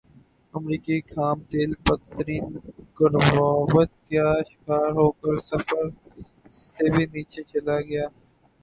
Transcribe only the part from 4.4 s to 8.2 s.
شکار ہوکر صفر سے بھی نیچے چلا گیا